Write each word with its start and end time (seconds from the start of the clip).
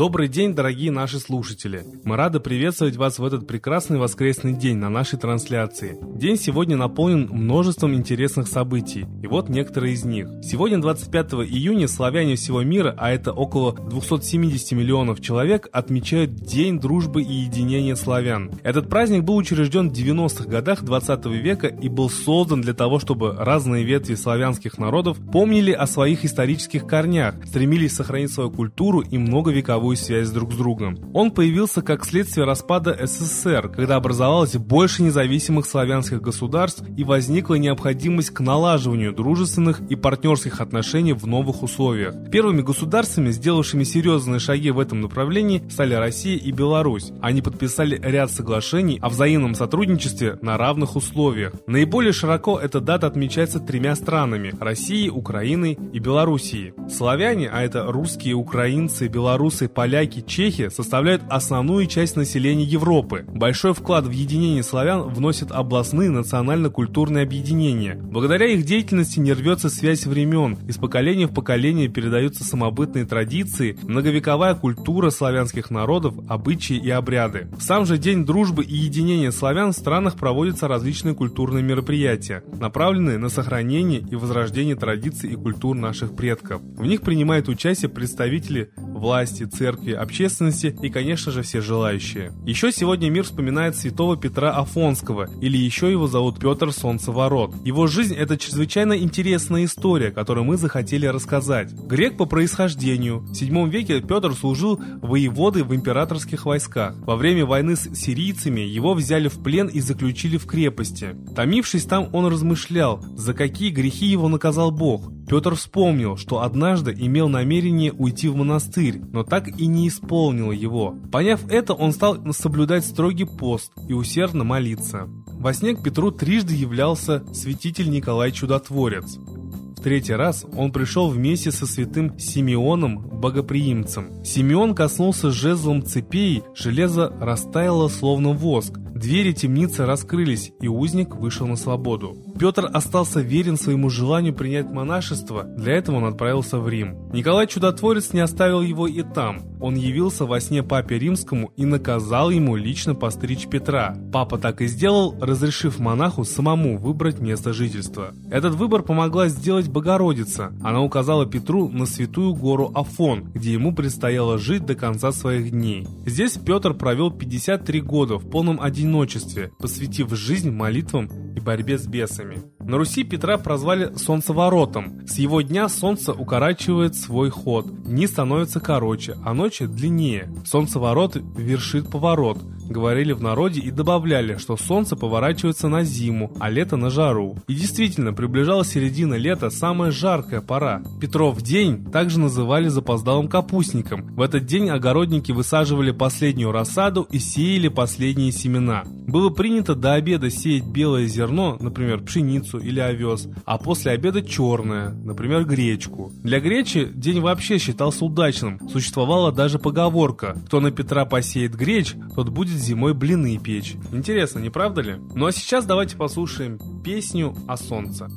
Добрый 0.00 0.28
день, 0.28 0.54
дорогие 0.54 0.90
наши 0.90 1.18
слушатели! 1.18 1.84
Мы 2.04 2.16
рады 2.16 2.40
приветствовать 2.40 2.96
вас 2.96 3.18
в 3.18 3.24
этот 3.26 3.46
прекрасный 3.46 3.98
воскресный 3.98 4.54
день 4.54 4.78
на 4.78 4.88
нашей 4.88 5.18
трансляции. 5.18 5.98
День 6.16 6.38
сегодня 6.38 6.78
наполнен 6.78 7.28
множеством 7.30 7.92
интересных 7.92 8.48
событий, 8.48 9.04
и 9.22 9.26
вот 9.26 9.50
некоторые 9.50 9.92
из 9.92 10.06
них. 10.06 10.26
Сегодня, 10.42 10.80
25 10.80 11.32
июня, 11.44 11.86
славяне 11.86 12.36
всего 12.36 12.62
мира, 12.62 12.94
а 12.96 13.10
это 13.10 13.32
около 13.32 13.74
270 13.74 14.72
миллионов 14.72 15.20
человек, 15.20 15.68
отмечают 15.70 16.34
День 16.34 16.80
дружбы 16.80 17.20
и 17.20 17.34
единения 17.34 17.94
славян. 17.94 18.50
Этот 18.62 18.88
праздник 18.88 19.24
был 19.24 19.36
учрежден 19.36 19.90
в 19.90 19.92
90-х 19.92 20.48
годах 20.48 20.82
20 20.82 21.26
века 21.26 21.66
и 21.66 21.90
был 21.90 22.08
создан 22.08 22.62
для 22.62 22.72
того, 22.72 23.00
чтобы 23.00 23.36
разные 23.36 23.84
ветви 23.84 24.14
славянских 24.14 24.78
народов 24.78 25.18
помнили 25.30 25.72
о 25.72 25.86
своих 25.86 26.24
исторических 26.24 26.86
корнях, 26.86 27.34
стремились 27.44 27.94
сохранить 27.94 28.32
свою 28.32 28.50
культуру 28.50 29.00
и 29.02 29.18
многовековую 29.18 29.89
деловую 29.90 29.96
связь 29.96 30.30
друг 30.30 30.52
с 30.52 30.56
другом. 30.56 30.98
Он 31.14 31.30
появился 31.30 31.82
как 31.82 32.04
следствие 32.04 32.46
распада 32.46 32.96
СССР, 33.00 33.68
когда 33.68 33.96
образовалось 33.96 34.56
больше 34.56 35.02
независимых 35.02 35.66
славянских 35.66 36.20
государств 36.20 36.82
и 36.96 37.04
возникла 37.04 37.56
необходимость 37.56 38.30
к 38.30 38.40
налаживанию 38.40 39.12
дружественных 39.12 39.80
и 39.90 39.96
партнерских 39.96 40.60
отношений 40.60 41.12
в 41.12 41.26
новых 41.26 41.62
условиях. 41.62 42.14
Первыми 42.30 42.62
государствами, 42.62 43.30
сделавшими 43.30 43.84
серьезные 43.84 44.38
шаги 44.38 44.70
в 44.70 44.78
этом 44.78 45.00
направлении, 45.00 45.62
стали 45.70 45.94
Россия 45.94 46.36
и 46.36 46.52
Беларусь. 46.52 47.12
Они 47.20 47.42
подписали 47.42 48.00
ряд 48.02 48.30
соглашений 48.30 48.98
о 49.00 49.08
взаимном 49.08 49.54
сотрудничестве 49.54 50.38
на 50.42 50.56
равных 50.56 50.96
условиях. 50.96 51.52
Наиболее 51.66 52.12
широко 52.12 52.58
эта 52.58 52.80
дата 52.80 53.06
отмечается 53.06 53.60
тремя 53.60 53.94
странами– 53.94 54.52
Россией, 54.60 55.10
Украиной 55.10 55.78
и 55.92 55.98
Белоруссией. 55.98 56.74
Славяне, 56.88 57.48
а 57.48 57.62
это 57.62 57.84
русские, 57.90 58.34
украинцы, 58.34 59.08
белорусы, 59.08 59.68
поляки, 59.74 60.22
чехи 60.26 60.68
составляют 60.68 61.22
основную 61.28 61.86
часть 61.86 62.16
населения 62.16 62.64
Европы. 62.64 63.24
Большой 63.28 63.74
вклад 63.74 64.06
в 64.06 64.10
единение 64.10 64.62
славян 64.62 65.02
вносят 65.02 65.52
областные 65.52 66.10
национально-культурные 66.10 67.24
объединения. 67.24 67.94
Благодаря 67.94 68.46
их 68.46 68.64
деятельности 68.64 69.20
не 69.20 69.32
рвется 69.32 69.68
связь 69.70 70.06
времен, 70.06 70.58
из 70.68 70.76
поколения 70.76 71.26
в 71.26 71.34
поколение 71.34 71.88
передаются 71.88 72.44
самобытные 72.44 73.04
традиции, 73.04 73.78
многовековая 73.82 74.54
культура 74.54 75.10
славянских 75.10 75.70
народов, 75.70 76.14
обычаи 76.28 76.76
и 76.76 76.90
обряды. 76.90 77.48
В 77.56 77.62
сам 77.62 77.86
же 77.86 77.98
день 77.98 78.24
дружбы 78.24 78.64
и 78.64 78.74
единения 78.74 79.30
славян 79.30 79.72
в 79.72 79.76
странах 79.76 80.16
проводятся 80.16 80.68
различные 80.68 81.14
культурные 81.14 81.62
мероприятия, 81.62 82.42
направленные 82.58 83.18
на 83.18 83.28
сохранение 83.28 84.00
и 84.00 84.16
возрождение 84.16 84.76
традиций 84.76 85.30
и 85.30 85.36
культур 85.36 85.76
наших 85.76 86.14
предков. 86.14 86.60
В 86.62 86.86
них 86.86 87.02
принимают 87.02 87.48
участие 87.48 87.88
представители 87.88 88.70
власти, 89.00 89.44
церкви, 89.44 89.92
общественности 89.92 90.76
и, 90.80 90.90
конечно 90.90 91.32
же, 91.32 91.42
все 91.42 91.60
желающие. 91.60 92.32
Еще 92.44 92.70
сегодня 92.70 93.10
мир 93.10 93.24
вспоминает 93.24 93.76
святого 93.76 94.16
Петра 94.16 94.52
Афонского, 94.52 95.28
или 95.40 95.56
еще 95.56 95.90
его 95.90 96.06
зовут 96.06 96.38
Петр 96.38 96.72
Солнцеворот. 96.72 97.54
Его 97.64 97.86
жизнь– 97.86 98.14
это 98.16 98.36
чрезвычайно 98.36 98.96
интересная 98.96 99.64
история, 99.64 100.10
которую 100.10 100.44
мы 100.44 100.56
захотели 100.56 101.06
рассказать. 101.06 101.72
Грек 101.72 102.16
по 102.16 102.26
происхождению. 102.26 103.20
В 103.20 103.32
VII 103.32 103.68
веке 103.68 104.00
Петр 104.00 104.34
служил 104.34 104.80
воеводой 105.02 105.62
в 105.62 105.74
императорских 105.74 106.44
войсках. 106.44 106.94
Во 106.98 107.16
время 107.16 107.46
войны 107.46 107.76
с 107.76 107.94
сирийцами 107.94 108.60
его 108.60 108.94
взяли 108.94 109.28
в 109.28 109.42
плен 109.42 109.68
и 109.68 109.80
заключили 109.80 110.36
в 110.36 110.46
крепости. 110.46 111.16
Томившись 111.34 111.84
там, 111.84 112.08
он 112.12 112.26
размышлял, 112.26 113.02
за 113.16 113.32
какие 113.32 113.70
грехи 113.70 114.06
его 114.06 114.28
наказал 114.28 114.70
Бог. 114.70 115.10
Петр 115.30 115.54
вспомнил, 115.54 116.16
что 116.16 116.42
однажды 116.42 116.92
имел 116.92 117.28
намерение 117.28 117.92
уйти 117.92 118.26
в 118.26 118.34
монастырь, 118.34 119.00
но 119.12 119.22
так 119.22 119.46
и 119.46 119.66
не 119.66 119.86
исполнил 119.86 120.50
его. 120.50 120.96
Поняв 121.12 121.48
это, 121.48 121.72
он 121.72 121.92
стал 121.92 122.18
соблюдать 122.32 122.84
строгий 122.84 123.26
пост 123.26 123.70
и 123.88 123.92
усердно 123.92 124.42
молиться. 124.42 125.08
Во 125.28 125.54
сне 125.54 125.76
к 125.76 125.84
Петру 125.84 126.10
трижды 126.10 126.54
являлся 126.54 127.22
святитель 127.32 127.90
Николай 127.90 128.32
Чудотворец. 128.32 129.18
В 129.18 129.80
третий 129.80 130.14
раз 130.14 130.44
он 130.52 130.72
пришел 130.72 131.08
вместе 131.08 131.52
со 131.52 131.64
святым 131.64 132.18
Симеоном, 132.18 132.98
богоприимцем. 132.98 134.24
Симеон 134.24 134.74
коснулся 134.74 135.30
жезлом 135.30 135.84
цепей, 135.84 136.42
железо 136.56 137.08
растаяло 137.20 137.86
словно 137.86 138.32
воск. 138.32 138.76
Двери 138.78 139.30
темницы 139.30 139.86
раскрылись, 139.86 140.50
и 140.60 140.66
узник 140.66 141.14
вышел 141.14 141.46
на 141.46 141.54
свободу. 141.54 142.16
Петр 142.40 142.70
остался 142.72 143.20
верен 143.20 143.58
своему 143.58 143.90
желанию 143.90 144.34
принять 144.34 144.70
монашество, 144.70 145.44
для 145.44 145.74
этого 145.74 145.96
он 145.96 146.06
отправился 146.06 146.58
в 146.58 146.66
Рим. 146.70 146.96
Николай 147.12 147.46
Чудотворец 147.46 148.14
не 148.14 148.20
оставил 148.20 148.62
его 148.62 148.86
и 148.86 149.02
там. 149.02 149.42
Он 149.60 149.74
явился 149.74 150.24
во 150.24 150.40
сне 150.40 150.62
папе 150.62 150.98
римскому 150.98 151.52
и 151.58 151.66
наказал 151.66 152.30
ему 152.30 152.56
лично 152.56 152.94
постричь 152.94 153.46
Петра. 153.46 153.94
Папа 154.10 154.38
так 154.38 154.62
и 154.62 154.66
сделал, 154.66 155.14
разрешив 155.20 155.78
монаху 155.78 156.24
самому 156.24 156.78
выбрать 156.78 157.20
место 157.20 157.52
жительства. 157.52 158.14
Этот 158.30 158.54
выбор 158.54 158.82
помогла 158.82 159.28
сделать 159.28 159.68
Богородица. 159.68 160.54
Она 160.62 160.80
указала 160.80 161.26
Петру 161.26 161.68
на 161.68 161.84
святую 161.84 162.34
гору 162.34 162.70
Афон, 162.74 163.32
где 163.34 163.52
ему 163.52 163.74
предстояло 163.74 164.38
жить 164.38 164.64
до 164.64 164.74
конца 164.74 165.12
своих 165.12 165.50
дней. 165.50 165.86
Здесь 166.06 166.38
Петр 166.38 166.72
провел 166.72 167.10
53 167.10 167.82
года 167.82 168.16
в 168.16 168.30
полном 168.30 168.62
одиночестве, 168.62 169.52
посвятив 169.58 170.10
жизнь 170.16 170.50
молитвам 170.50 171.10
и 171.36 171.40
борьбе 171.40 171.76
с 171.76 171.86
бесами. 171.86 172.29
mean 172.30 172.50
На 172.70 172.76
Руси 172.78 173.02
Петра 173.02 173.36
прозвали 173.36 173.96
солнцеворотом. 173.96 175.04
С 175.04 175.18
его 175.18 175.40
дня 175.40 175.68
солнце 175.68 176.12
укорачивает 176.12 176.94
свой 176.94 177.28
ход. 177.28 177.66
Дни 177.82 178.06
становятся 178.06 178.60
короче, 178.60 179.16
а 179.24 179.34
ночи 179.34 179.66
длиннее. 179.66 180.32
Солнцеворот 180.46 181.16
вершит 181.36 181.90
поворот. 181.90 182.38
Говорили 182.70 183.10
в 183.10 183.20
народе 183.20 183.60
и 183.60 183.72
добавляли, 183.72 184.36
что 184.36 184.56
солнце 184.56 184.94
поворачивается 184.94 185.66
на 185.66 185.82
зиму, 185.82 186.32
а 186.38 186.48
лето 186.48 186.76
на 186.76 186.88
жару. 186.88 187.36
И 187.48 187.54
действительно, 187.54 188.12
приближалась 188.12 188.68
середина 188.68 189.14
лета, 189.14 189.50
самая 189.50 189.90
жаркая 189.90 190.40
пора. 190.40 190.80
Петров 191.00 191.42
день 191.42 191.84
также 191.90 192.20
называли 192.20 192.68
запоздалым 192.68 193.26
капустником. 193.26 194.14
В 194.14 194.20
этот 194.20 194.46
день 194.46 194.70
огородники 194.70 195.32
высаживали 195.32 195.90
последнюю 195.90 196.52
рассаду 196.52 197.08
и 197.10 197.18
сеяли 197.18 197.66
последние 197.66 198.30
семена. 198.30 198.84
Было 198.84 199.30
принято 199.30 199.74
до 199.74 199.94
обеда 199.94 200.30
сеять 200.30 200.66
белое 200.66 201.06
зерно, 201.06 201.56
например, 201.58 202.00
пшеницу 202.04 202.58
или 202.60 202.80
овес, 202.80 203.28
а 203.44 203.58
после 203.58 203.92
обеда 203.92 204.22
черное, 204.22 204.90
например, 204.90 205.44
гречку. 205.44 206.12
Для 206.22 206.40
гречи 206.40 206.88
день 206.94 207.20
вообще 207.20 207.58
считался 207.58 208.04
удачным. 208.04 208.60
Существовала 208.68 209.32
даже 209.32 209.58
поговорка 209.58 210.36
«Кто 210.46 210.60
на 210.60 210.70
Петра 210.70 211.04
посеет 211.04 211.54
греч, 211.54 211.94
тот 212.14 212.28
будет 212.28 212.58
зимой 212.58 212.94
блины 212.94 213.38
печь». 213.38 213.76
Интересно, 213.92 214.38
не 214.38 214.50
правда 214.50 214.80
ли? 214.82 214.96
Ну 215.14 215.26
а 215.26 215.32
сейчас 215.32 215.64
давайте 215.66 215.96
послушаем 215.96 216.58
песню 216.84 217.34
о 217.48 217.56
солнце. 217.56 218.08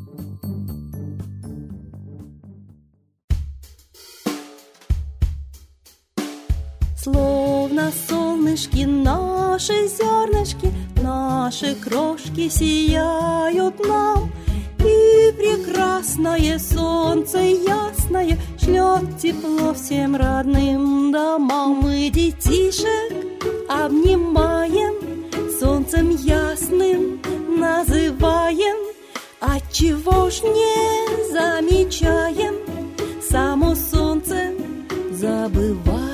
Словно 7.03 7.91
солнышки 8.07 8.85
наши 8.85 9.73
зернышки, 9.89 10.71
наши 11.13 11.75
крошки 11.75 12.49
сияют 12.49 13.79
нам, 13.87 14.31
И 14.79 15.31
прекрасное 15.37 16.59
солнце 16.59 17.39
ясное 17.39 18.37
шлет 18.59 19.17
тепло 19.21 19.73
всем 19.73 20.15
родным 20.15 21.11
домам. 21.11 21.79
Мы 21.83 22.09
детишек 22.09 23.13
обнимаем, 23.69 24.95
солнцем 25.59 26.09
ясным 26.09 27.21
называем, 27.47 28.77
Отчего 29.39 30.29
ж 30.29 30.41
не 30.41 31.31
замечаем, 31.31 32.55
само 33.21 33.75
солнце 33.75 34.53
забываем. 35.11 36.12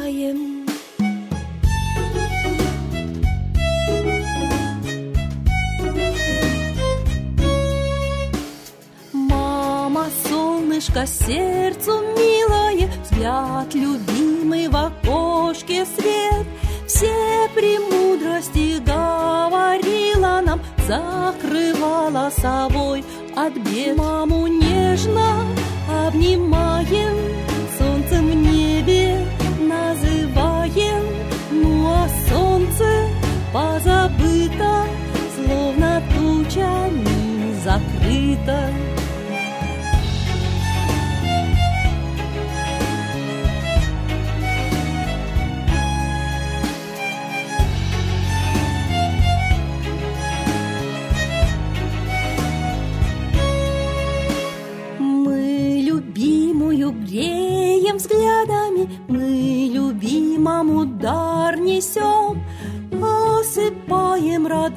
Солнышко 10.90 11.06
сердцу 11.08 12.02
милое, 12.18 12.90
взгляд 13.04 13.74
любимый 13.74 14.68
в 14.68 14.76
окошке 14.76 15.86
свет. 15.86 16.46
Все 16.88 17.48
премудрости 17.54 18.80
говорила 18.80 20.42
нам, 20.42 20.62
закрывала 20.88 22.32
собой 22.32 23.04
от 23.36 23.54
бед. 23.54 23.98
Маму 23.98 24.48
нежно 24.48 25.46
обнимаем, 26.08 27.18
солнцем 27.78 28.28
в 28.28 28.36
небе 28.36 29.26
называем. 29.60 31.04
Ну 31.52 31.88
а 31.88 32.08
солнце 32.30 33.08
позабыто, 33.54 34.86
словно 35.36 36.02
тучами 36.16 37.54
закрыто. 37.64 38.89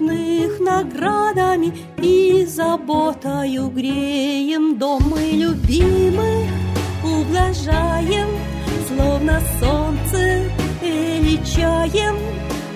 Их 0.01 0.61
наградами 0.61 1.73
и 1.99 2.45
заботою 2.47 3.69
греем 3.69 4.79
дом 4.79 5.03
мы 5.11 5.33
любимых 5.33 6.47
ублажаем, 7.03 8.29
словно 8.89 9.41
солнце 9.61 10.45
величаем, 10.81 12.17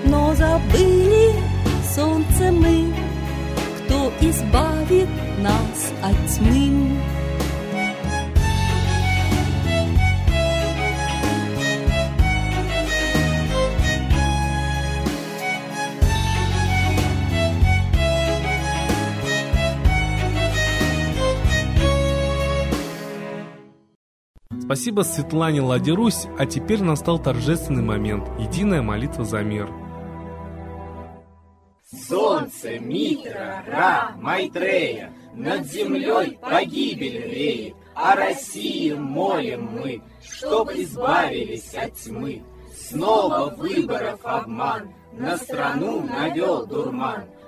но 0.04 0.34
забыли 0.34 1.34
солнце 1.94 2.52
мы, 2.52 2.92
кто 3.78 4.12
избавит 4.20 5.08
нас 5.38 5.92
от 6.02 6.16
тьмы. 6.30 7.00
Спасибо 24.66 25.02
Светлане 25.02 25.60
Ладерусь, 25.60 26.26
а 26.36 26.44
теперь 26.44 26.82
настал 26.82 27.20
торжественный 27.20 27.84
момент– 27.84 28.28
единая 28.40 28.82
молитва 28.82 29.24
за 29.24 29.42
мир. 29.42 29.70
Солнце, 32.08 32.80
Митра, 32.80 33.62
Ра, 33.64 34.16
Майтрея, 34.20 35.12
над 35.34 35.70
землей 35.70 36.36
погибель 36.42 37.30
реет, 37.30 37.76
а 37.94 38.16
России 38.16 38.92
молим 38.92 39.68
мы, 39.70 40.02
чтоб 40.20 40.68
избавились 40.72 41.72
от 41.74 41.94
тьмы. 41.94 42.42
Снова 42.76 43.54
выборов 43.56 44.18
обман, 44.24 44.92
на 45.12 45.36
страну 45.36 46.02
навел 46.02 46.66
дурман. 46.66 47.26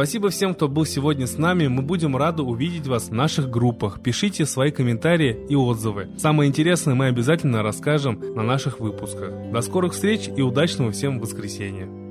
Спасибо 0.00 0.30
всем, 0.30 0.54
кто 0.54 0.66
был 0.66 0.86
сегодня 0.86 1.26
с 1.26 1.36
нами. 1.36 1.66
Мы 1.66 1.82
будем 1.82 2.16
рады 2.16 2.42
увидеть 2.42 2.86
вас 2.86 3.10
в 3.10 3.12
наших 3.12 3.50
группах. 3.50 4.00
Пишите 4.00 4.46
свои 4.46 4.70
комментарии 4.70 5.44
и 5.50 5.54
отзывы. 5.54 6.08
Самое 6.16 6.48
интересное 6.48 6.94
мы 6.94 7.08
обязательно 7.08 7.62
расскажем 7.62 8.18
на 8.34 8.42
наших 8.42 8.80
выпусках. 8.80 9.52
До 9.52 9.60
скорых 9.60 9.92
встреч 9.92 10.30
и 10.34 10.40
удачного 10.40 10.90
всем 10.90 11.20
воскресенья. 11.20 12.09